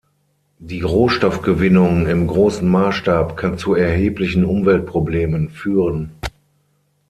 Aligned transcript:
Die 0.57 0.81
Rohstoffgewinnung 0.81 2.07
im 2.07 2.25
großen 2.25 2.67
Maßstab 2.67 3.37
kann 3.37 3.59
zu 3.59 3.75
erheblichen 3.75 4.43
Umweltproblemen 4.45 5.51
führen. 5.51 6.13